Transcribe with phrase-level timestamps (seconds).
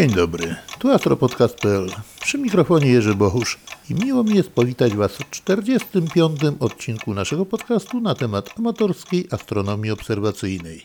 [0.00, 1.86] Dzień dobry, tu astropodcast.pl.
[2.20, 3.58] Przy mikrofonie Jerzy Bochusz
[3.90, 6.40] i miło mi jest powitać Was w 45.
[6.60, 10.82] odcinku naszego podcastu na temat amatorskiej astronomii obserwacyjnej.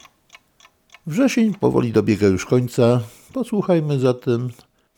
[1.07, 3.01] Wrzesień powoli dobiega już końca.
[3.33, 4.49] Posłuchajmy zatem,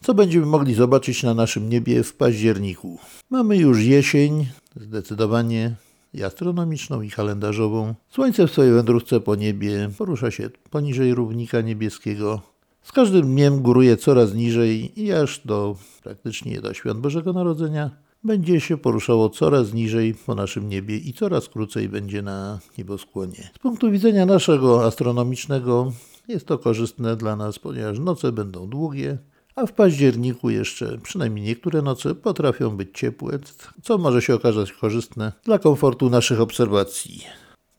[0.01, 2.99] co będziemy mogli zobaczyć na naszym niebie w październiku.
[3.29, 5.75] Mamy już jesień, zdecydowanie
[6.13, 7.95] i astronomiczną i kalendarzową.
[8.09, 12.56] Słońce w swojej wędrówce po niebie porusza się poniżej równika niebieskiego.
[12.87, 17.91] Z każdym dniem góruje coraz niżej i aż do praktycznie do świąt Bożego Narodzenia
[18.23, 23.49] będzie się poruszało coraz niżej po naszym niebie i coraz krócej będzie na nieboskłonie.
[23.55, 25.93] Z punktu widzenia naszego astronomicznego
[26.27, 29.17] jest to korzystne dla nas, ponieważ noce będą długie,
[29.55, 33.39] a w październiku jeszcze przynajmniej niektóre noce potrafią być ciepłe,
[33.83, 37.21] co może się okazać korzystne dla komfortu naszych obserwacji.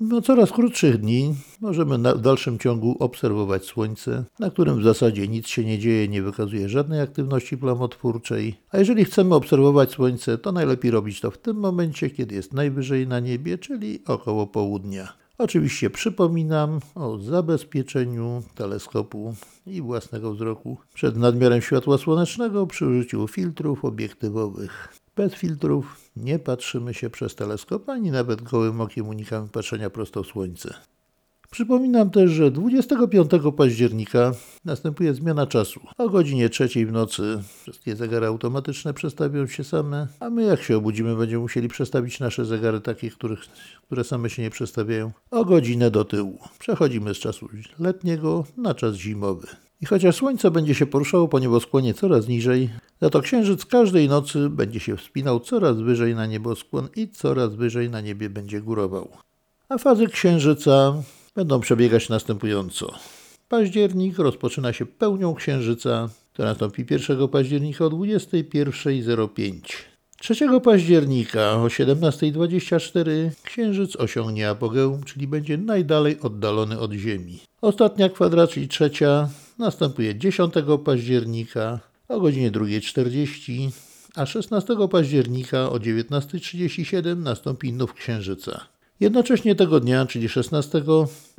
[0.00, 5.46] Mimo coraz krótszych dni możemy w dalszym ciągu obserwować Słońce, na którym w zasadzie nic
[5.48, 8.56] się nie dzieje, nie wykazuje żadnej aktywności plamotwórczej.
[8.70, 13.06] A jeżeli chcemy obserwować Słońce, to najlepiej robić to w tym momencie, kiedy jest najwyżej
[13.06, 15.12] na niebie, czyli około południa.
[15.38, 19.34] Oczywiście przypominam o zabezpieczeniu teleskopu
[19.66, 24.88] i własnego wzroku przed nadmiarem światła słonecznego przy użyciu filtrów obiektywowych.
[25.16, 30.26] Bez filtrów nie patrzymy się przez teleskop, ani nawet gołym okiem unikamy patrzenia prosto w
[30.26, 30.74] słońce.
[31.50, 34.32] Przypominam też, że 25 października
[34.64, 35.80] następuje zmiana czasu.
[35.98, 40.76] O godzinie trzeciej w nocy wszystkie zegary automatyczne przestawią się same, a my jak się
[40.76, 43.40] obudzimy będziemy musieli przestawić nasze zegary takie, których,
[43.82, 46.38] które same się nie przestawiają, o godzinę do tyłu.
[46.58, 49.46] Przechodzimy z czasu letniego na czas zimowy.
[49.80, 52.70] I chociaż słońce będzie się poruszało po nieboskłonie coraz niżej,
[53.02, 57.90] za to księżyc każdej nocy będzie się wspinał coraz wyżej na nieboskłon i coraz wyżej
[57.90, 59.08] na niebie będzie górował.
[59.68, 60.94] A fazy księżyca
[61.36, 62.94] będą przebiegać następująco.
[63.48, 69.60] Październik rozpoczyna się pełnią księżyca, która nastąpi 1 października o 21.05.
[70.20, 77.40] 3 października o 17.24 księżyc osiągnie apogeum, czyli będzie najdalej oddalony od Ziemi.
[77.60, 80.54] Ostatnia kwadra, czyli trzecia, następuje 10
[80.84, 83.70] października o godzinie 2.40,
[84.14, 88.66] a 16 października o 19.37 nastąpi nów księżyca.
[89.00, 90.82] Jednocześnie tego dnia, czyli 16,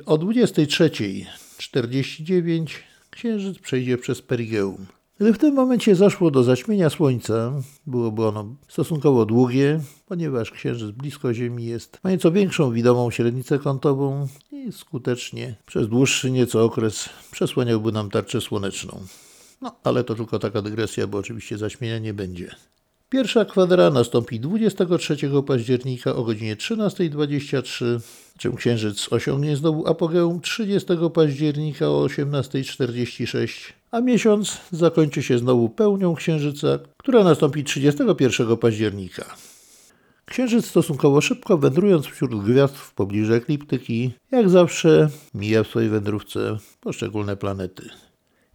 [0.06, 2.66] o 23.49
[3.10, 4.86] księżyc przejdzie przez perigeum.
[5.20, 7.52] Gdy w tym momencie zaszło do zaćmienia Słońca,
[7.86, 14.28] byłoby ono stosunkowo długie, ponieważ Księżyc blisko Ziemi jest, ma nieco większą widomą średnicę kątową
[14.52, 19.00] i skutecznie przez dłuższy nieco okres przesłaniałby nam tarczę słoneczną.
[19.60, 22.54] No, ale to tylko taka dygresja, bo oczywiście zaćmienia nie będzie.
[23.08, 25.16] Pierwsza kwadra nastąpi 23
[25.46, 28.00] października o godzinie 13.23,
[28.38, 36.14] czym księżyc osiągnie znowu apogeum 30 października o 18.46, a miesiąc zakończy się znowu pełnią
[36.14, 39.24] księżyca, która nastąpi 31 października.
[40.24, 46.58] Księżyc stosunkowo szybko wędrując wśród gwiazd w pobliżu ekliptyki, jak zawsze mija w swojej wędrówce
[46.80, 47.88] poszczególne planety.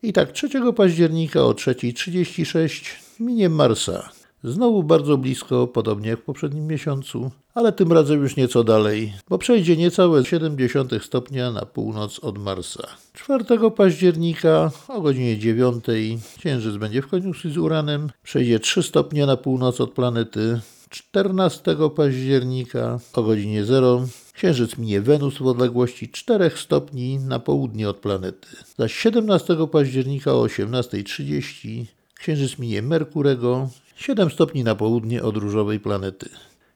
[0.03, 2.85] I tak 3 października o 3.36
[3.19, 4.09] minie Marsa,
[4.47, 9.37] Znowu bardzo blisko, podobnie jak w poprzednim miesiącu, ale tym razem już nieco dalej, bo
[9.37, 12.87] przejdzie niecałe 0,7 stopnia na północ od Marsa.
[13.13, 15.85] 4 października o godzinie 9
[16.37, 20.59] Księżyc będzie w koniunkcji z Uranem, przejdzie 3 stopnie na północ od planety.
[20.89, 27.97] 14 października o godzinie 0 Księżyc minie Wenus w odległości 4 stopni na południe od
[27.97, 28.47] planety.
[28.77, 31.85] Zaś 17 października o 18.30
[32.15, 36.29] Księżyc minie Merkurego 7 stopni na południe od różowej planety.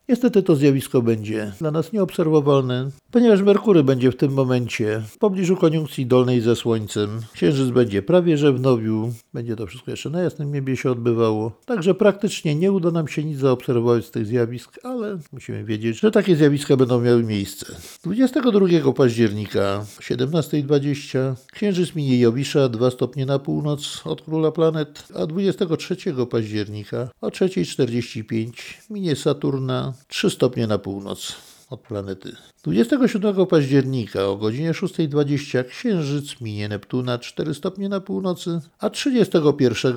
[0.09, 5.55] Niestety to zjawisko będzie dla nas nieobserwowalne, ponieważ Merkury będzie w tym momencie w pobliżu
[5.55, 7.21] koniunkcji dolnej ze Słońcem.
[7.33, 11.51] Księżyc będzie prawie że w nowiu, będzie to wszystko jeszcze na jasnym niebie się odbywało.
[11.65, 16.11] Także praktycznie nie uda nam się nic zaobserwować z tych zjawisk, ale musimy wiedzieć, że
[16.11, 17.65] takie zjawiska będą miały miejsce.
[18.03, 25.95] 22 października 17.20 Księżyc minie Jowisza 2 stopnie na północ od Króla Planet, a 23
[26.29, 28.51] października o 3.45
[28.89, 31.35] minie Saturna 3 stopnie na północ
[31.69, 32.35] od planety.
[32.63, 39.93] 27 października o godzinie 6.20 Księżyc minie Neptuna 4 stopnie na północy, a 31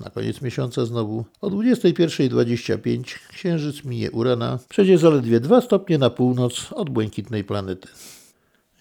[0.00, 6.72] na koniec miesiąca znowu o 21.25 Księżyc minie Urana, przejdzie zaledwie 2 stopnie na północ
[6.72, 7.88] od błękitnej planety.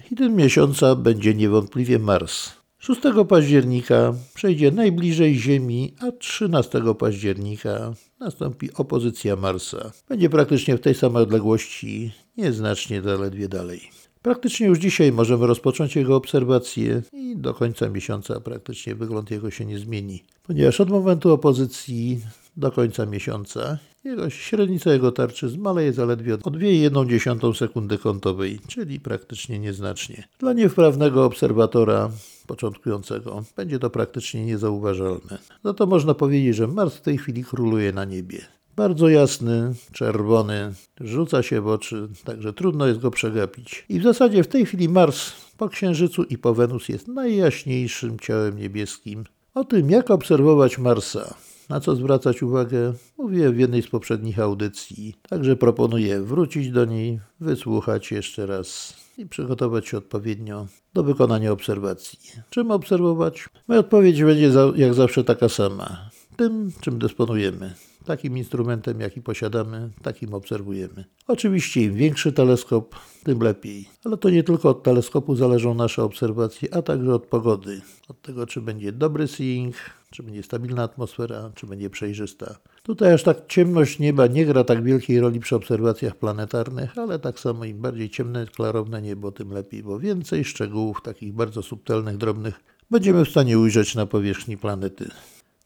[0.03, 2.62] Hitem miesiąca będzie niewątpliwie Mars.
[2.83, 9.91] 6 października przejdzie najbliżej Ziemi, a 13 października nastąpi opozycja Marsa.
[10.09, 13.81] Będzie praktycznie w tej samej odległości, nieznacznie zaledwie dalej.
[14.21, 19.65] Praktycznie już dzisiaj możemy rozpocząć jego obserwacje i do końca miesiąca praktycznie wygląd jego się
[19.65, 22.21] nie zmieni, ponieważ od momentu opozycji
[22.57, 29.59] do końca miesiąca jego średnica jego tarczy zmaleje zaledwie o 2,1 sekundy kątowej, czyli praktycznie
[29.59, 30.23] nieznacznie.
[30.39, 32.09] Dla niewprawnego obserwatora
[32.47, 35.37] początkującego będzie to praktycznie niezauważalne.
[35.63, 38.45] No to można powiedzieć, że Mars w tej chwili króluje na niebie.
[38.75, 43.85] Bardzo jasny, czerwony, rzuca się w oczy, także trudno jest go przegapić.
[43.89, 48.57] I w zasadzie w tej chwili Mars po Księżycu i po Wenus jest najjaśniejszym ciałem
[48.57, 49.23] niebieskim.
[49.53, 51.35] O tym, jak obserwować Marsa,
[51.69, 55.15] na co zwracać uwagę, mówiłem w jednej z poprzednich audycji.
[55.29, 62.19] Także proponuję wrócić do niej, wysłuchać jeszcze raz i przygotować się odpowiednio do wykonania obserwacji.
[62.49, 63.49] Czym obserwować?
[63.67, 66.09] Moja odpowiedź będzie jak zawsze taka sama.
[66.35, 67.73] Tym, czym dysponujemy.
[68.05, 71.05] Takim instrumentem, jaki posiadamy, takim obserwujemy.
[71.27, 73.89] Oczywiście im większy teleskop, tym lepiej.
[74.05, 77.81] Ale to nie tylko od teleskopu zależą nasze obserwacje, a także od pogody.
[78.09, 79.75] Od tego, czy będzie dobry seeing,
[80.13, 82.55] czy będzie stabilna atmosfera, czy będzie przejrzysta.
[82.83, 87.39] Tutaj aż tak ciemność nieba nie gra tak wielkiej roli przy obserwacjach planetarnych, ale tak
[87.39, 92.59] samo im bardziej ciemne, klarowne niebo, tym lepiej, bo więcej szczegółów, takich bardzo subtelnych, drobnych,
[92.91, 95.09] będziemy w stanie ujrzeć na powierzchni planety.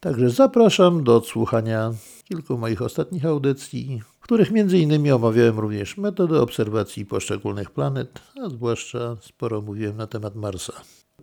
[0.00, 1.92] Także zapraszam do odsłuchania
[2.24, 5.12] kilku moich ostatnich audycji, w których m.in.
[5.12, 10.72] omawiałem również metody obserwacji poszczególnych planet, a zwłaszcza sporo mówiłem na temat Marsa.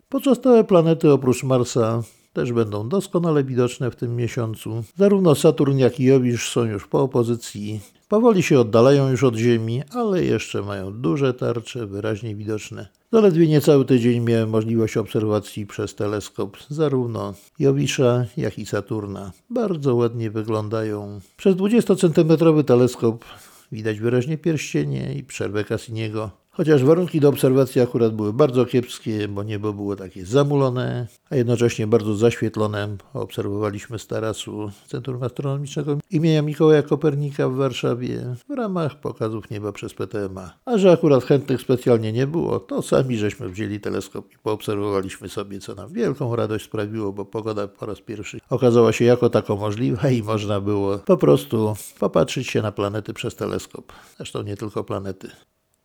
[0.08, 2.02] Pozostałe planety oprócz Marsa
[2.36, 4.84] też będą doskonale widoczne w tym miesiącu.
[4.96, 7.80] Zarówno Saturn, jak i Jowisz są już po opozycji.
[8.08, 12.88] Powoli się oddalają już od Ziemi, ale jeszcze mają duże tarcze, wyraźnie widoczne.
[13.12, 19.32] Zaledwie niecały tydzień miałem możliwość obserwacji przez teleskop zarówno Jowisza, jak i Saturna.
[19.50, 21.20] Bardzo ładnie wyglądają.
[21.36, 23.24] Przez 20-centymetrowy teleskop
[23.72, 26.30] widać wyraźnie pierścienie i przerwę Cassiniego.
[26.56, 31.86] Chociaż warunki do obserwacji akurat były bardzo kiepskie, bo niebo było takie zamulone, a jednocześnie
[31.86, 32.96] bardzo zaświetlone.
[33.14, 39.94] Obserwowaliśmy z tarasu Centrum Astronomicznego imienia Mikołaja Kopernika w Warszawie w ramach pokazów nieba przez
[39.94, 40.52] PTMA.
[40.64, 45.58] A że akurat chętnych specjalnie nie było, to sami żeśmy wzięli teleskop i poobserwowaliśmy sobie,
[45.58, 50.10] co nam wielką radość sprawiło, bo pogoda po raz pierwszy okazała się jako tako możliwa
[50.10, 53.92] i można było po prostu popatrzeć się na planety przez teleskop.
[54.16, 55.28] Zresztą nie tylko planety.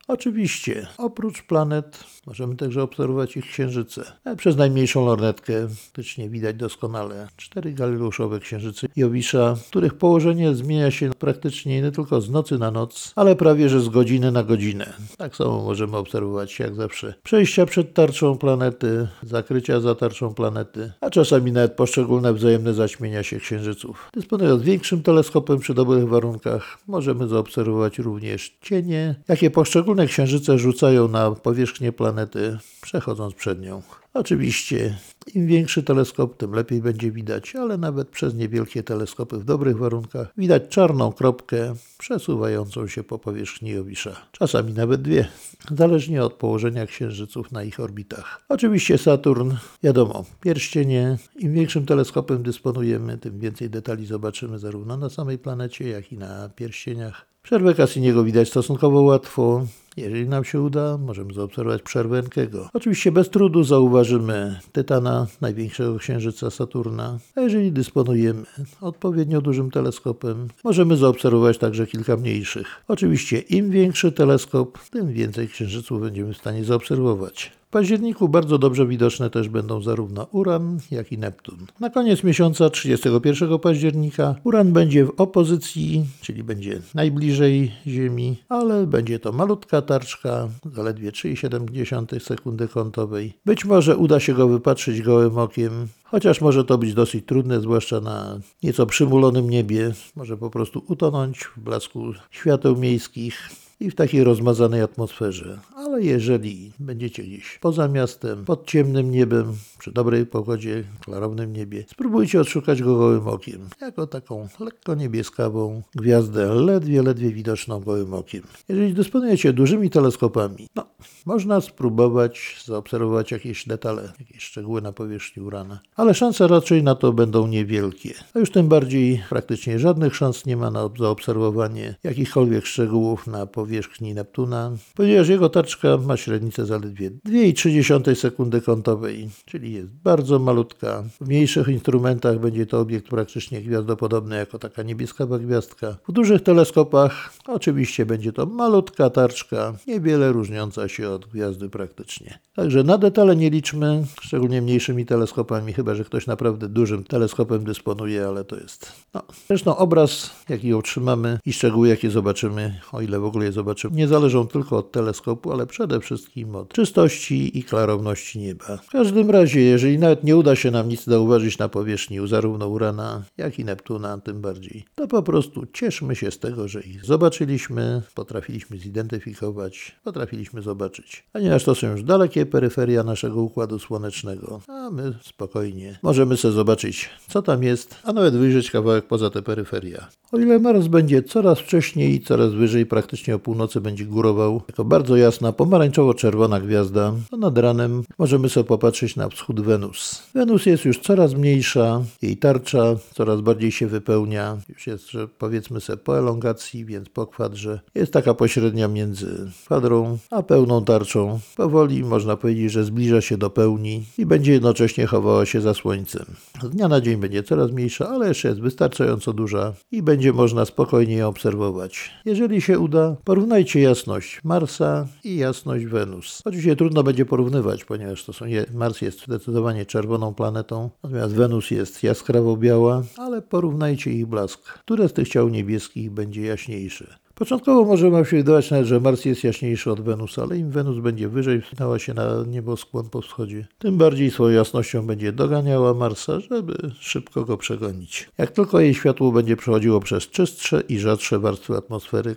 [0.08, 4.04] Oczywiście, oprócz planet możemy także obserwować ich księżyce.
[4.38, 11.82] Przez najmniejszą lornetkę faktycznie widać doskonale cztery galileuszowe księżyce Jowisza, których położenie zmienia się praktycznie
[11.82, 14.94] nie tylko z nocy na noc, ale prawie że z godziny na godzinę.
[15.18, 21.10] Tak samo możemy obserwować jak zawsze przejścia przed tarczą planety, zakrycia za tarczą planety, a
[21.10, 24.10] czasami nawet poszczególne wzajemne zaćmienia się księżyców.
[24.14, 31.08] Dysponując większym teleskopem przy dobrych warunkach, możemy zaobserwować również cienie, jakie poszczególne Poszczególne księżyce rzucają
[31.08, 33.82] na powierzchnię planety, przechodząc przed nią.
[34.14, 34.98] Oczywiście,
[35.36, 40.28] im większy teleskop, tym lepiej będzie widać, ale nawet przez niewielkie teleskopy w dobrych warunkach
[40.38, 44.16] widać czarną kropkę przesuwającą się po powierzchni Jowisza.
[44.32, 45.28] Czasami nawet dwie,
[45.76, 48.42] zależnie od położenia księżyców na ich orbitach.
[48.50, 49.54] Oczywiście Saturn,
[49.84, 51.18] wiadomo, pierścienie.
[51.40, 56.50] Im większym teleskopem dysponujemy, tym więcej detali zobaczymy zarówno na samej planecie, jak i na
[56.50, 57.26] pierścieniach.
[57.44, 59.66] Przerwę Cassiniego widać stosunkowo łatwo.
[59.98, 62.70] Jeżeli nam się uda, możemy zaobserwować przerwę Enkego.
[62.74, 68.44] Oczywiście bez trudu zauważymy Tytana, największego księżyca Saturna, a jeżeli dysponujemy
[68.82, 72.68] odpowiednio dużym teleskopem, możemy zaobserwować także kilka mniejszych.
[72.88, 77.61] Oczywiście im większy teleskop, tym więcej księżyców będziemy w stanie zaobserwować.
[77.72, 81.58] Październiku bardzo dobrze widoczne też będą zarówno Uran, jak i Neptun.
[81.80, 89.20] Na koniec miesiąca 31 października Uran będzie w opozycji, czyli będzie najbliżej Ziemi, ale będzie
[89.20, 93.34] to malutka tarczka, zaledwie 3,7 sekundy kątowej.
[93.46, 98.02] Być może uda się go wypatrzyć gołym okiem, chociaż może to być dosyć trudne, zwłaszcza
[98.02, 99.92] na nieco przymulonym niebie.
[100.16, 103.50] Może po prostu utonąć w blasku świateł miejskich
[103.82, 105.60] i w takiej rozmazanej atmosferze.
[105.76, 112.42] Ale jeżeli będziecie gdzieś poza miastem, pod ciemnym niebem, przy dobrej pogodzie, klarownym niebie, spróbujcie
[112.42, 118.42] odszukać go gołym okiem, jako taką lekko niebieskawą gwiazdę, ledwie, ledwie widoczną gołym okiem.
[118.70, 120.86] Jeżeli dysponujecie dużymi teleskopami, no,
[121.26, 127.14] można spróbować zaobserwować jakieś detale, jakieś szczegóły na powierzchni Urana, ale szanse raczej na to
[127.14, 128.14] będą niewielkie.
[128.34, 133.71] A już tym bardziej praktycznie żadnych szans nie ma na zaobserwowanie jakichkolwiek szczegółów na powierzchni
[133.72, 141.04] powierzchni Neptuna, ponieważ jego tarczka ma średnicę zaledwie 2,3 sekundy kątowej, czyli jest bardzo malutka.
[141.22, 145.98] W mniejszych instrumentach będzie to obiekt praktycznie gwiazdopodobny, jako taka niebieska gwiazdka.
[146.08, 152.40] W dużych teleskopach oczywiście będzie to malutka tarczka, niewiele różniąca się od gwiazdy praktycznie.
[152.56, 158.28] Także na detale nie liczmy, szczególnie mniejszymi teleskopami, chyba że ktoś naprawdę dużym teleskopem dysponuje,
[158.28, 158.92] ale to jest.
[159.14, 159.22] No.
[159.48, 163.61] Zresztą obraz, jaki otrzymamy i szczegóły, jakie zobaczymy, o ile w ogóle je zobaczymy,
[163.92, 168.78] nie zależą tylko od teleskopu, ale przede wszystkim od czystości i klarowności nieba.
[168.78, 173.24] W każdym razie, jeżeli nawet nie uda się nam nic zauważyć na powierzchni zarówno Urana,
[173.38, 178.02] jak i Neptuna, tym bardziej, to po prostu cieszmy się z tego, że ich zobaczyliśmy,
[178.16, 181.24] potrafiliśmy zidentyfikować, potrafiliśmy zobaczyć.
[181.34, 187.10] Ponieważ to są już dalekie peryferia naszego Układu Słonecznego, a my spokojnie możemy sobie zobaczyć,
[187.30, 190.08] co tam jest, a nawet wyjrzeć kawałek poza te peryferia.
[190.32, 194.86] O ile Mars będzie coraz wcześniej i coraz wyżej, praktycznie o północy będzie górował, jako
[194.86, 200.24] bardzo jasna, pomarańczowo-czerwona gwiazda, to nad ranem możemy sobie popatrzeć na wschód Wenus.
[200.34, 205.82] Wenus jest już coraz mniejsza, jej tarcza coraz bardziej się wypełnia, już jest, że powiedzmy
[205.82, 207.80] sobie po elongacji, więc po kwadrze.
[207.96, 211.40] Jest taka pośrednia między kwadrą a pełną tarczą.
[211.58, 216.26] Powoli można powiedzieć, że zbliża się do pełni i będzie jednocześnie chowała się za słońcem.
[216.64, 220.66] Z dnia na dzień będzie coraz mniejsza, ale jeszcze jest wystarczająco duża i będzie można
[220.66, 222.12] spokojnie ją obserwować.
[222.26, 226.42] Jeżeli się uda, porównajcie jasność Marsa i jasność Wenus.
[226.46, 232.04] Oczywiście trudno będzie porównywać, ponieważ to są Mars jest zdecydowanie czerwoną planetą, natomiast Wenus jest
[232.04, 234.62] jaskrawo biała, ale porównajcie ich blask.
[234.62, 237.08] Które z tych ciał niebieskich będzie jaśniejszy?
[237.36, 241.00] Początkowo może wam się wydawać nawet, że Mars jest jaśniejszy od Wenusa, ale im Wenus
[241.00, 246.40] będzie wyżej wspinała się na nieboskłon po wschodzie, tym bardziej swoją jasnością będzie doganiała Marsa,
[246.40, 248.30] żeby szybko go przegonić.
[248.38, 252.36] Jak tylko jej światło będzie przechodziło przez czystsze i rzadsze warstwy atmosfery,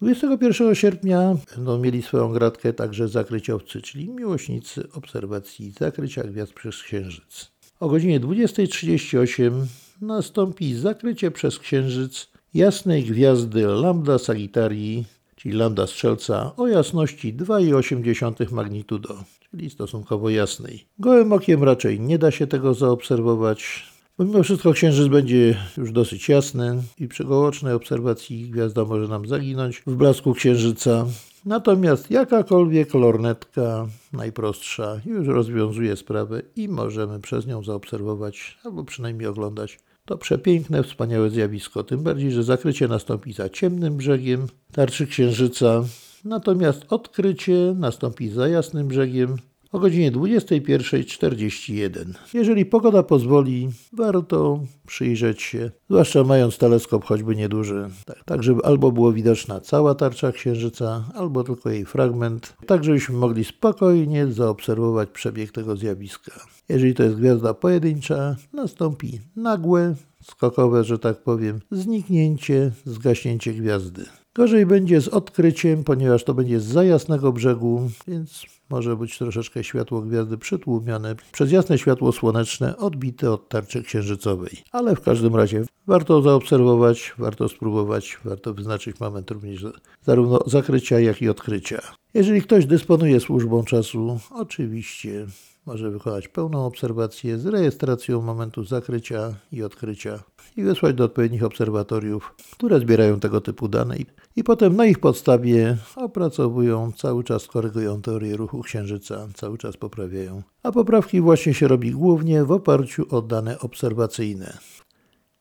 [0.00, 7.50] 21 sierpnia będą mieli swoją gratkę także zakryciowcy, czyli miłośnicy obserwacji zakrycia gwiazd przez Księżyc.
[7.80, 9.66] O godzinie 20.38
[10.00, 15.04] nastąpi zakrycie przez Księżyc jasnej gwiazdy Lambda Sagittarii,
[15.36, 20.86] czyli Lambda Strzelca, o jasności 2,8 magnitudo, czyli stosunkowo jasnej.
[20.98, 23.86] Gołym okiem raczej nie da się tego zaobserwować.
[24.18, 29.82] Mimo wszystko księżyc będzie już dosyć jasny i przy gołocznej obserwacji gwiazda może nam zaginąć
[29.86, 31.06] w blasku księżyca.
[31.44, 39.78] Natomiast jakakolwiek lornetka, najprostsza, już rozwiązuje sprawę i możemy przez nią zaobserwować albo przynajmniej oglądać.
[40.04, 45.84] To przepiękne, wspaniałe zjawisko, tym bardziej, że zakrycie nastąpi za ciemnym brzegiem tarczy księżyca,
[46.24, 49.36] natomiast odkrycie nastąpi za jasnym brzegiem
[49.76, 52.04] o godzinie 21.41.
[52.34, 58.92] Jeżeli pogoda pozwoli, warto przyjrzeć się, zwłaszcza mając teleskop choćby nieduży, tak, tak żeby albo
[58.92, 65.52] było widoczna cała tarcza księżyca, albo tylko jej fragment, tak żebyśmy mogli spokojnie zaobserwować przebieg
[65.52, 66.32] tego zjawiska.
[66.68, 74.04] Jeżeli to jest gwiazda pojedyncza, nastąpi nagłe, skokowe, że tak powiem, zniknięcie, zgaśnięcie gwiazdy.
[74.34, 79.64] Gorzej będzie z odkryciem, ponieważ to będzie z za jasnego brzegu, więc może być troszeczkę
[79.64, 84.52] światło gwiazdy przytłumione przez jasne światło słoneczne odbite od tarczy księżycowej.
[84.72, 89.66] Ale w każdym razie warto zaobserwować, warto spróbować, warto wyznaczyć moment również
[90.02, 91.78] zarówno zakrycia, jak i odkrycia.
[92.14, 95.26] Jeżeli ktoś dysponuje służbą czasu, oczywiście
[95.66, 100.22] może wykonać pełną obserwację z rejestracją momentu zakrycia i odkrycia
[100.56, 103.96] i wysłać do odpowiednich obserwatoriów, które zbierają tego typu dane
[104.36, 110.42] i potem na ich podstawie opracowują, cały czas korygują teorię ruchu Księżyca, cały czas poprawiają.
[110.62, 114.58] A poprawki właśnie się robi głównie w oparciu o dane obserwacyjne.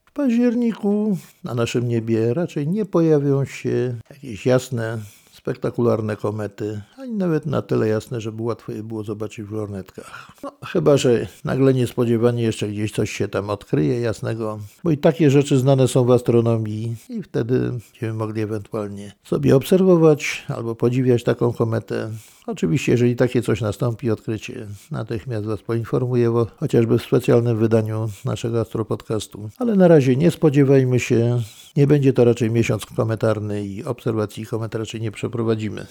[0.05, 4.99] W październiku na naszym niebie raczej nie pojawią się jakieś jasne
[5.31, 10.31] spektakularne komety, ani nawet na tyle jasne, żeby łatwo je było zobaczyć w lornetkach.
[10.43, 15.31] No, chyba, że nagle niespodziewanie jeszcze gdzieś coś się tam odkryje jasnego, bo i takie
[15.31, 21.53] rzeczy znane są w astronomii i wtedy będziemy mogli ewentualnie sobie obserwować albo podziwiać taką
[21.53, 22.11] kometę.
[22.47, 28.61] Oczywiście, jeżeli takie coś nastąpi, odkrycie, natychmiast Was poinformuję, bo chociażby w specjalnym wydaniu naszego
[28.61, 29.49] astropodcastu.
[29.57, 31.41] Ale na razie nie spodziewajmy się,
[31.77, 35.85] nie będzie to raczej miesiąc kometarny i obserwacji komet raczej nie przeprowadzimy.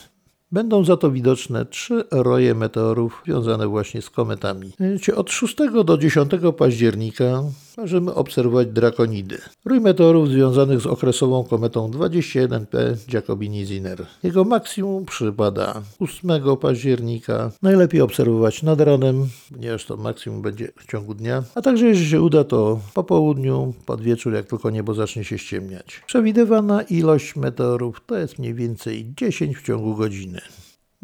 [0.52, 4.72] Będą za to widoczne trzy roje meteorów związane właśnie z kometami.
[5.16, 7.42] Od 6 do 10 października
[7.76, 9.38] możemy obserwować drakonidy.
[9.64, 14.04] Rój meteorów związanych z okresową kometą 21P Giacobini-Zinner.
[14.22, 17.50] Jego maksimum przypada 8 października.
[17.62, 21.42] Najlepiej obserwować nad ranem, ponieważ to maksimum będzie w ciągu dnia.
[21.54, 25.38] A także jeżeli się uda, to po południu, pod wieczór, jak tylko niebo zacznie się
[25.38, 26.02] ściemniać.
[26.06, 30.40] Przewidywana ilość meteorów to jest mniej więcej 10 w ciągu godziny.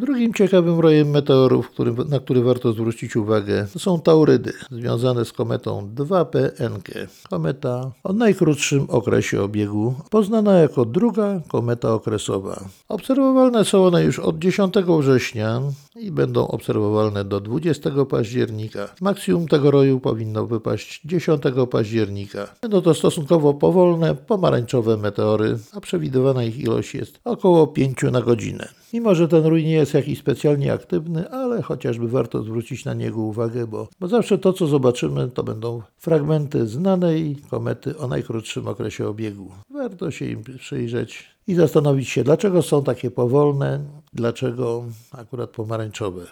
[0.00, 5.90] Drugim ciekawym rojem meteorów, który, na który warto zwrócić uwagę, są taurydy związane z kometą
[5.94, 6.50] 2P
[7.30, 12.64] Kometa o najkrótszym okresie obiegu, poznana jako druga kometa okresowa.
[12.88, 15.62] Obserwowalne są one już od 10 września
[15.96, 18.88] i będą obserwowalne do 20 października.
[19.00, 22.48] Maksimum tego roju powinno wypaść 10 października.
[22.62, 28.68] Będą to stosunkowo powolne, pomarańczowe meteory, a przewidywana ich ilość jest około 5 na godzinę.
[28.92, 33.20] Mimo, że ten rój nie jest jakiś specjalnie aktywny, ale chociażby warto zwrócić na niego
[33.20, 39.08] uwagę, bo, bo zawsze to, co zobaczymy, to będą fragmenty znanej komety o najkrótszym okresie
[39.08, 39.50] obiegu.
[39.70, 43.80] Warto się im przyjrzeć i zastanowić się, dlaczego są takie powolne,
[44.12, 46.26] dlaczego akurat pomarańczowe.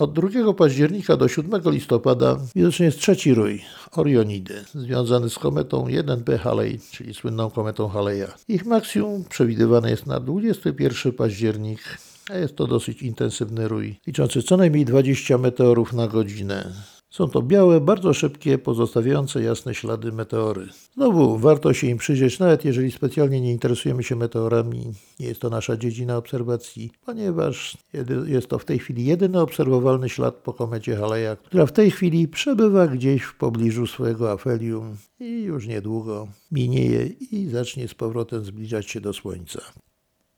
[0.00, 3.62] Od 2 października do 7 listopada widoczny jest trzeci rój,
[3.92, 8.26] Orionidy, związany z kometą 1P Halley, czyli słynną kometą Haleya.
[8.48, 11.80] Ich maksimum przewidywane jest na 21 październik,
[12.30, 16.72] a jest to dosyć intensywny rój, liczący co najmniej 20 meteorów na godzinę.
[17.10, 20.66] Są to białe, bardzo szybkie, pozostawiające jasne ślady meteory.
[20.94, 24.92] Znowu warto się im przyjrzeć, nawet jeżeli specjalnie nie interesujemy się meteorami.
[25.20, 27.76] Nie jest to nasza dziedzina obserwacji, ponieważ
[28.26, 32.28] jest to w tej chwili jedyny obserwowalny ślad po komecie Haleja, która w tej chwili
[32.28, 38.90] przebywa gdzieś w pobliżu swojego afelium i już niedługo minieje i zacznie z powrotem zbliżać
[38.90, 39.60] się do Słońca.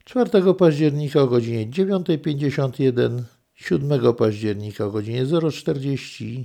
[0.04, 3.22] 4 października o godzinie 9.51,
[3.54, 6.44] 7 października o godzinie 0.40,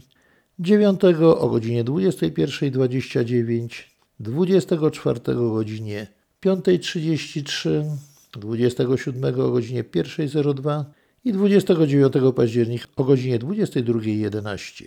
[0.60, 3.84] 9 o godzinie 21.29,
[4.20, 6.08] 24 o godzinie
[6.44, 7.84] 5.33,
[8.32, 10.84] 27 o godzinie 1.02
[11.26, 14.86] i 29 października o godzinie 22.11.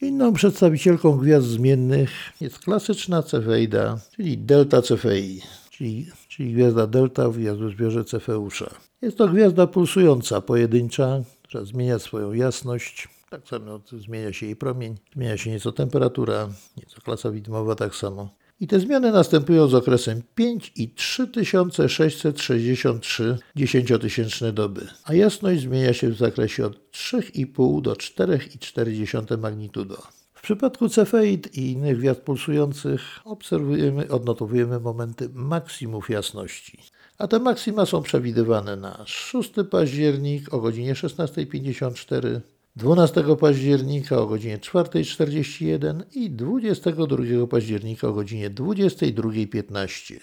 [0.00, 5.42] Inną przedstawicielką gwiazd zmiennych jest klasyczna Cefeida, czyli Delta Cefei
[5.82, 8.70] czyli, czyli gwiazda delta w jazdozbiorze Cefeusza.
[9.02, 13.08] Jest to gwiazda pulsująca, pojedyncza, która zmienia swoją jasność.
[13.30, 18.28] Tak samo zmienia się jej promień, zmienia się nieco temperatura, nieco klasa widmowa tak samo.
[18.60, 26.08] I te zmiany następują z okresem 5 i 3663 dziesięciotysięczne doby, a jasność zmienia się
[26.08, 30.21] w zakresie od 3,5 do 4,4 magnitudo.
[30.42, 36.78] W przypadku cefeit i innych gwiazd pulsujących obserwujemy, odnotowujemy momenty maksimów jasności.
[37.18, 42.40] A te maksima są przewidywane na 6 październik o godzinie 16.54,
[42.76, 50.14] 12 października o godzinie 4.41 i 22 października o godzinie 22.15.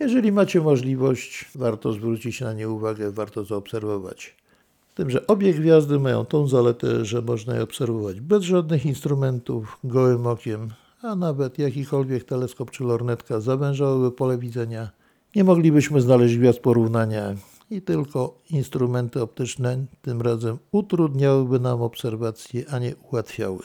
[0.00, 4.36] Jeżeli macie możliwość, warto zwrócić na nie uwagę, warto zaobserwować
[4.96, 10.26] tym, że obie gwiazdy mają tą zaletę, że można je obserwować bez żadnych instrumentów, gołym
[10.26, 10.68] okiem,
[11.02, 14.90] a nawet jakikolwiek teleskop czy lornetka zawężałyby pole widzenia.
[15.34, 17.34] Nie moglibyśmy znaleźć gwiazd porównania
[17.70, 23.62] i tylko instrumenty optyczne tym razem utrudniałyby nam obserwacje, a nie ułatwiały.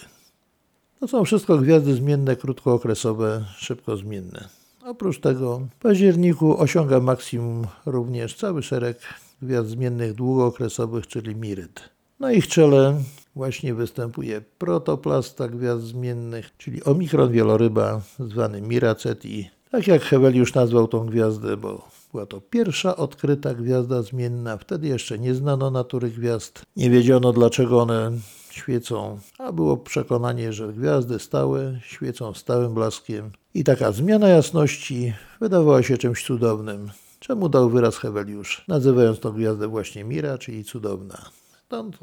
[1.00, 4.50] To są wszystko gwiazdy zmienne, krótkookresowe, szybko zmienne.
[4.86, 9.00] Oprócz tego w październiku osiąga maksimum również cały szereg
[9.42, 11.90] gwiazd zmiennych długookresowych, czyli Miryt.
[12.20, 13.02] Na ich czele
[13.36, 19.50] właśnie występuje protoplasta gwiazd zmiennych, czyli omikron wieloryba, zwany Miraceti.
[19.72, 24.58] Tak jak Heweliusz nazwał tą gwiazdę, bo Była to pierwsza odkryta gwiazda zmienna.
[24.58, 26.64] Wtedy jeszcze nie znano natury gwiazd.
[26.76, 28.12] Nie wiedziano, dlaczego one
[28.50, 33.32] świecą, a było przekonanie, że gwiazdy stałe świecą stałym blaskiem.
[33.54, 36.90] I taka zmiana jasności wydawała się czymś cudownym.
[37.32, 41.30] Czemu dał wyraz Heweliusz, nazywając tą gwiazdę właśnie Mira, czyli cudowna.
[41.66, 41.98] Stąd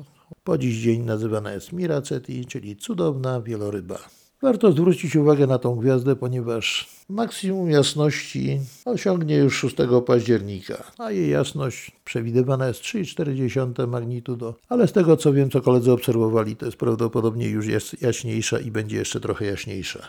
[0.44, 3.98] po dziś dzień nazywana jest Mira Ceti, czyli cudowna wieloryba.
[4.42, 11.30] Warto zwrócić uwagę na tą gwiazdę, ponieważ maksimum jasności osiągnie już 6 października, a jej
[11.30, 16.78] jasność przewidywana jest 3,4 magnitudo, ale z tego co wiem, co koledzy obserwowali, to jest
[16.78, 20.08] prawdopodobnie już jest jaśniejsza i będzie jeszcze trochę jaśniejsza.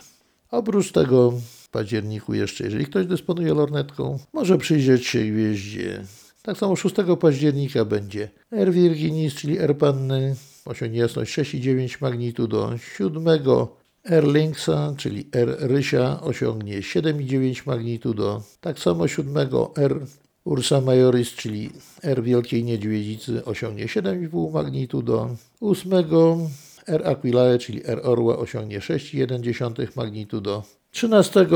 [0.51, 6.03] Oprócz tego w październiku jeszcze, jeżeli ktoś dysponuje lornetką, może przyjrzeć się gwieździe.
[6.41, 10.35] Tak samo 6 października będzie R Virginis, czyli R Panny,
[10.65, 12.77] osiągnie jasność 6,9 magnitudo.
[12.97, 13.27] 7
[14.03, 18.43] R Lynxa, czyli R Rysia, osiągnie 7,9 magnitudo.
[18.61, 19.37] Tak samo 7
[19.77, 20.05] R
[20.43, 21.69] Ursa Majoris, czyli
[22.03, 25.29] R Wielkiej Niedźwiedzicy, osiągnie 7,5 magnitudo.
[25.61, 25.91] 8
[26.89, 30.63] R Aquilae, czyli R Orła, osiągnie 6,1 magnitudo.
[30.91, 31.47] 13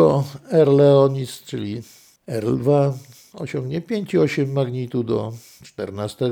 [0.51, 1.81] R Leonis, czyli
[2.27, 2.93] R Lwa,
[3.33, 5.33] osiągnie 5,8 magnitudo.
[5.63, 6.31] 14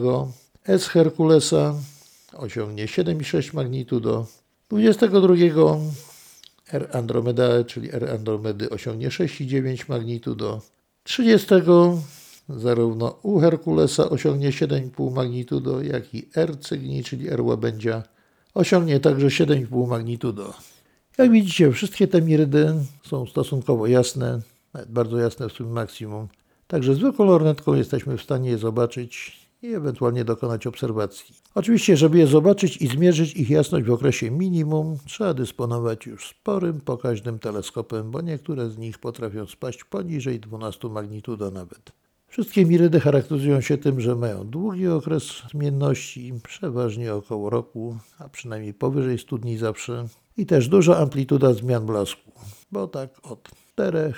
[0.67, 1.75] S Herkulesa
[2.33, 4.25] osiągnie 7,6 magnitudo.
[4.69, 5.35] 22
[6.71, 10.61] R Andromedae, czyli R Andromedy osiągnie 6,9 magnitudo.
[11.03, 11.47] 30
[12.49, 18.03] zarówno U Herkulesa osiągnie 7,5 magnitudo, jak i R Cygni, czyli R Łabędzia
[18.53, 20.53] osiągnie także 7,5 magnitudo.
[21.17, 24.41] Jak widzicie, wszystkie te mirydy są stosunkowo jasne,
[24.73, 26.27] nawet bardzo jasne w swoim maksimum.
[26.67, 31.35] Także zwykłą lornetką jesteśmy w stanie je zobaczyć i ewentualnie dokonać obserwacji.
[31.55, 36.81] Oczywiście, żeby je zobaczyć i zmierzyć ich jasność w okresie minimum, trzeba dysponować już sporym,
[36.81, 41.91] pokaźnym teleskopem, bo niektóre z nich potrafią spaść poniżej 12 magnitudo nawet.
[42.31, 48.73] Wszystkie mirydy charakteryzują się tym, że mają długi okres zmienności, przeważnie około roku, a przynajmniej
[48.73, 52.31] powyżej 100 dni zawsze, i też duża amplituda zmian blasku,
[52.71, 54.13] bo tak od 4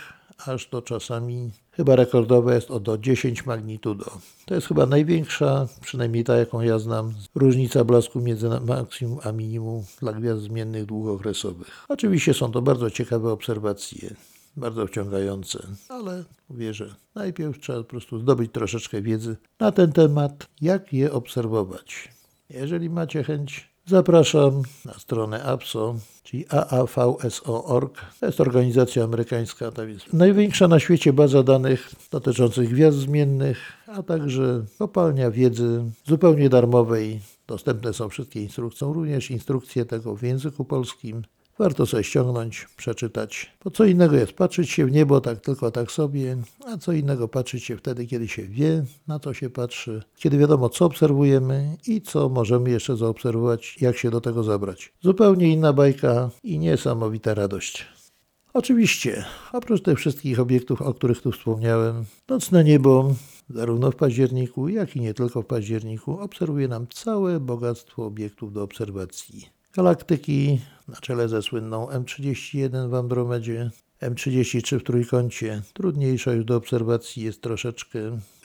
[0.46, 4.06] aż do czasami chyba rekordowa jest o do 10 magnitudo.
[4.46, 9.84] To jest chyba największa, przynajmniej ta jaką ja znam, różnica blasku między maksimum a minimum
[10.02, 11.86] dla gwiazd zmiennych długookresowych.
[11.90, 14.16] Oczywiście są to bardzo ciekawe obserwacje,
[14.58, 20.48] bardzo wciągające, ale mówię, że najpierw trzeba po prostu zdobyć troszeczkę wiedzy na ten temat,
[20.62, 22.10] jak je obserwować.
[22.50, 28.02] Jeżeli macie chęć Zapraszam na stronę APSO, czyli aavso.org.
[28.20, 34.04] To jest organizacja amerykańska, to jest największa na świecie baza danych dotyczących gwiazd zmiennych, a
[34.04, 37.20] także kopalnia wiedzy zupełnie darmowej.
[37.48, 41.24] Dostępne są wszystkie instrukcje, również instrukcje tego w języku polskim.
[41.64, 43.52] Warto sobie ściągnąć, przeczytać.
[43.64, 47.28] Bo co innego jest patrzeć się w niebo tak tylko tak sobie, a co innego
[47.28, 52.02] patrzeć się wtedy, kiedy się wie, na co się patrzy, kiedy wiadomo, co obserwujemy i
[52.02, 54.94] co możemy jeszcze zaobserwować, jak się do tego zabrać.
[55.02, 57.86] Zupełnie inna bajka i niesamowita radość.
[58.54, 63.16] Oczywiście, oprócz tych wszystkich obiektów, o których tu wspomniałem, nocne niebo,
[63.50, 68.64] zarówno w październiku, jak i nie tylko w październiku, obserwuje nam całe bogactwo obiektów do
[68.64, 75.62] obserwacji galaktyki na czele ze słynną M31 w Andromedzie, M33 w trójkącie.
[75.74, 78.00] Trudniejsza już do obserwacji jest troszeczkę,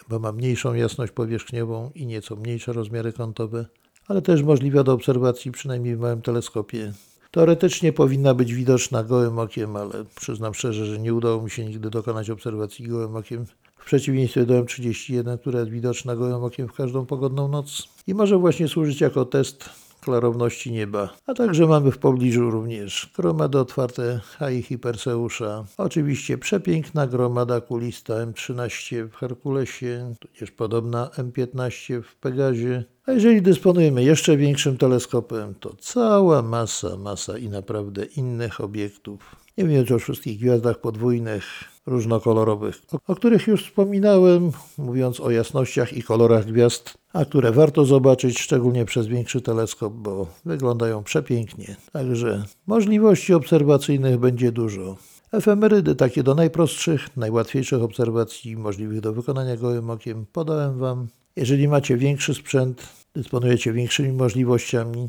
[0.09, 3.67] bo ma mniejszą jasność powierzchniową i nieco mniejsze rozmiary kątowe,
[4.07, 6.93] ale też możliwa do obserwacji przynajmniej w małym teleskopie.
[7.31, 11.91] Teoretycznie powinna być widoczna gołym okiem, ale przyznam szczerze, że nie udało mi się nigdy
[11.91, 13.47] dokonać obserwacji gołym okiem.
[13.77, 18.39] W przeciwieństwie do M31, która jest widoczna gołym okiem w każdą pogodną noc i może
[18.39, 21.15] właśnie służyć jako test klarowności nieba.
[21.27, 25.65] A także mamy w pobliżu również gromady otwarte Haich Perseusza.
[25.77, 32.85] Oczywiście przepiękna gromada kulista M13 w Herkulesie, tudzież podobna M15 w Pegazie.
[33.07, 39.37] A jeżeli dysponujemy jeszcze większym teleskopem, to cała masa, masa i naprawdę innych obiektów.
[39.59, 41.45] Nie mówiąc o wszystkich gwiazdach podwójnych,
[41.89, 48.39] różnokolorowych, o których już wspominałem, mówiąc o jasnościach i kolorach gwiazd, a które warto zobaczyć
[48.39, 51.77] szczególnie przez większy teleskop, bo wyglądają przepięknie.
[51.93, 54.97] Także możliwości obserwacyjnych będzie dużo.
[55.33, 61.09] Efemerydy takie do najprostszych, najłatwiejszych obserwacji możliwych do wykonania gołym okiem podałem Wam.
[61.37, 65.09] Jeżeli macie większy sprzęt, dysponujecie większymi możliwościami,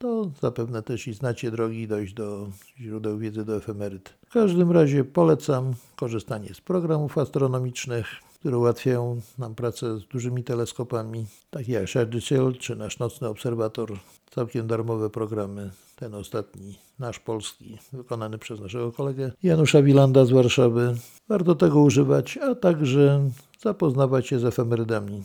[0.00, 2.48] to zapewne też i znacie drogi dojść do
[2.80, 4.14] źródeł wiedzy do efemeryt.
[4.26, 11.26] W każdym razie polecam korzystanie z programów astronomicznych, które ułatwiają nam pracę z dużymi teleskopami,
[11.50, 13.92] takie jak Shared Sail czy nasz nocny obserwator.
[14.30, 15.70] Całkiem darmowe programy.
[15.96, 20.94] Ten ostatni, nasz polski, wykonany przez naszego kolegę Janusza Wilanda z Warszawy.
[21.28, 25.22] Warto tego używać, a także zapoznawać się z efemerydami.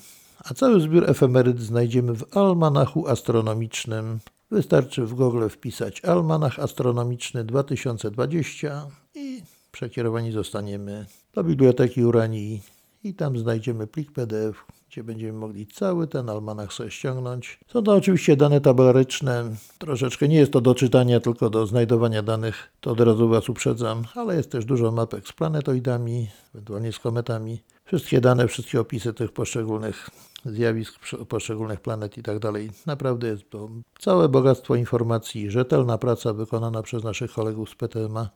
[0.49, 4.19] A cały zbiór efemeryd znajdziemy w Almanachu Astronomicznym.
[4.51, 12.61] Wystarczy w Google wpisać Almanach Astronomiczny 2020 i przekierowani zostaniemy do Biblioteki Uranii
[13.03, 17.59] i tam znajdziemy plik PDF, gdzie będziemy mogli cały ten almanach sobie ściągnąć.
[17.67, 22.71] Są to oczywiście dane tabelaryczne, troszeczkę nie jest to do czytania, tylko do znajdowania danych,
[22.79, 27.61] to od razu Was uprzedzam, ale jest też dużo mapek z planetoidami, ewentualnie z kometami.
[27.85, 30.09] Wszystkie dane, wszystkie opisy tych poszczególnych
[30.45, 32.71] zjawisk, poszczególnych planet i tak dalej.
[32.85, 33.69] Naprawdę jest to
[33.99, 38.29] całe bogactwo informacji, rzetelna praca wykonana przez naszych kolegów z PTMA.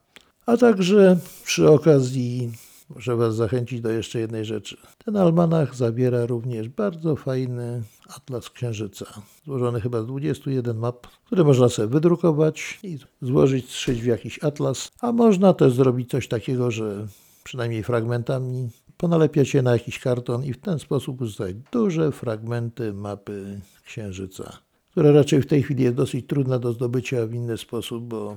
[0.45, 2.51] A także przy okazji
[2.95, 4.77] Muszę Was zachęcić do jeszcze jednej rzeczy.
[5.05, 7.83] Ten almanach zawiera również bardzo fajny
[8.15, 9.05] atlas Księżyca,
[9.45, 14.91] złożony chyba z 21 map, które można sobie wydrukować i złożyć, szyć w jakiś atlas,
[15.01, 17.07] a można też zrobić coś takiego, że
[17.43, 23.62] przynajmniej fragmentami ponalepia się na jakiś karton i w ten sposób uzyskać duże fragmenty mapy
[23.86, 24.58] Księżyca,
[24.91, 28.36] która raczej w tej chwili jest dosyć trudna do zdobycia w inny sposób, bo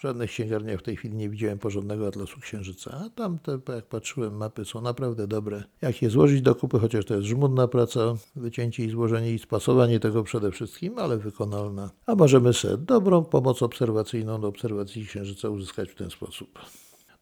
[0.00, 4.36] w żadnych księgarniach w tej chwili nie widziałem porządnego atlasu Księżyca, a tamte, jak patrzyłem,
[4.36, 5.64] mapy są naprawdę dobre.
[5.82, 8.00] Jak je złożyć do kupy, chociaż to jest żmudna praca,
[8.36, 11.90] wycięcie i złożenie i spasowanie tego przede wszystkim, ale wykonalna.
[12.06, 16.58] A możemy sobie dobrą pomoc obserwacyjną do obserwacji Księżyca uzyskać w ten sposób.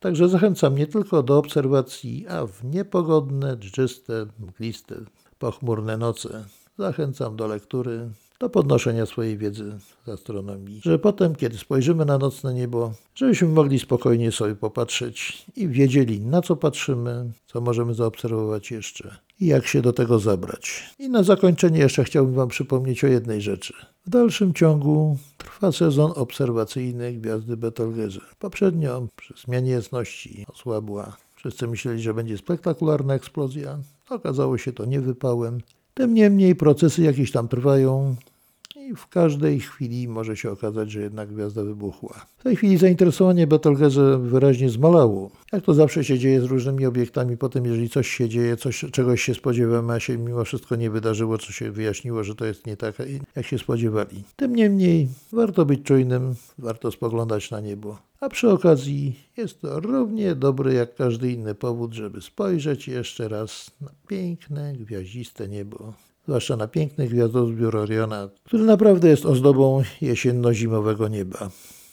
[0.01, 4.97] Także zachęcam nie tylko do obserwacji, a w niepogodne, dżdżyste, mgliste,
[5.39, 6.45] pochmurne noce
[6.79, 8.09] zachęcam do lektury,
[8.41, 10.81] do podnoszenia swojej wiedzy z astronomii.
[10.85, 16.43] Że potem, kiedy spojrzymy na nocne niebo, żebyśmy mogli spokojnie sobie popatrzeć i wiedzieli, na
[16.43, 20.95] co patrzymy, co możemy zaobserwować jeszcze i jak się do tego zabrać.
[20.99, 23.75] I na zakończenie jeszcze chciałbym Wam przypomnieć o jednej rzeczy.
[24.07, 28.21] W dalszym ciągu trwa sezon obserwacyjny gwiazdy Betelgeuse.
[28.39, 31.17] Poprzednio przy zmianie jasności osłabła.
[31.35, 33.79] Wszyscy myśleli, że będzie spektakularna eksplozja.
[34.11, 35.61] Okazało się to niewypałem.
[35.95, 38.17] Tym niemniej procesy jakieś tam trwają
[38.89, 42.27] i w każdej chwili może się okazać, że jednak gwiazda wybuchła.
[42.39, 45.31] W tej chwili zainteresowanie Betelgeuse wyraźnie zmalało.
[45.53, 49.23] Jak to zawsze się dzieje z różnymi obiektami, potem jeżeli coś się dzieje, coś, czegoś
[49.23, 52.77] się spodziewamy, a się mimo wszystko nie wydarzyło, co się wyjaśniło, że to jest nie
[52.77, 52.95] tak,
[53.37, 54.23] jak się spodziewali.
[54.37, 57.99] Tym niemniej warto być czujnym, warto spoglądać na niebo.
[58.21, 63.71] A przy okazji jest to równie dobry jak każdy inny powód, żeby spojrzeć jeszcze raz
[63.81, 65.93] na piękne, gwiaździste niebo.
[66.29, 71.51] Zwłaszcza na piękny gwiazdozbiór Oriona, który naprawdę jest ozdobą jesienno-zimowego nieba.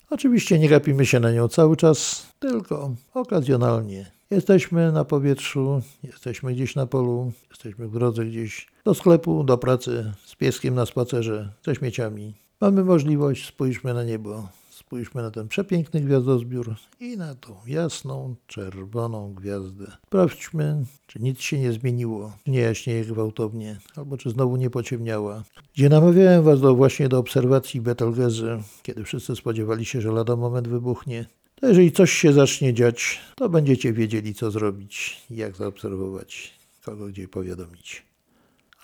[0.09, 4.11] Oczywiście nie gapimy się na nią cały czas, tylko okazjonalnie.
[4.31, 10.13] Jesteśmy na powietrzu, jesteśmy gdzieś na polu, jesteśmy w drodze gdzieś do sklepu, do pracy,
[10.25, 12.33] z pieskiem na spacerze, ze śmieciami.
[12.61, 14.47] Mamy możliwość, spójrzmy na niebo,
[14.95, 19.91] Spójrzmy na ten przepiękny gwiazdozbiór i na tą jasną, czerwoną gwiazdę.
[20.07, 25.43] Sprawdźmy, czy nic się nie zmieniło, nie jaśnieje gwałtownie, albo czy znowu nie pociemniała.
[25.73, 30.67] Gdzie namawiałem Was do, właśnie do obserwacji Betelgeuse, kiedy wszyscy spodziewali się, że lada moment
[30.67, 36.53] wybuchnie, to jeżeli coś się zacznie dziać, to będziecie wiedzieli, co zrobić, jak zaobserwować,
[36.85, 38.14] kogo gdzie powiadomić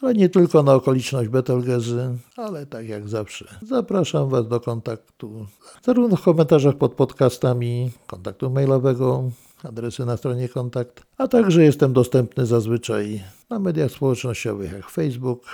[0.02, 3.46] ale nie tylko na okoliczność Betelgezy, ale tak jak zawsze.
[3.62, 5.46] Zapraszam Was do kontaktu
[5.86, 9.32] zarówno w komentarzach pod podcastami, kontaktu mailowego,
[9.64, 15.46] adresy na stronie kontakt, a także jestem dostępny zazwyczaj na mediach społecznościowych jak Facebook,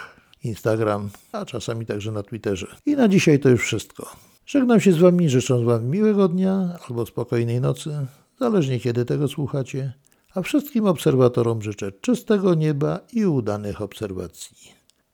[0.43, 2.67] Instagram, a czasami także na Twitterze.
[2.85, 4.09] I na dzisiaj to już wszystko.
[4.45, 8.05] Żegnam się z Wami, życząc Wam miłego dnia albo spokojnej nocy,
[8.39, 9.93] zależnie kiedy tego słuchacie
[10.35, 14.57] a wszystkim obserwatorom życzę czystego nieba i udanych obserwacji.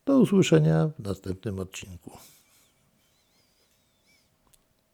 [0.06, 2.12] Do usłyszenia w następnym odcinku.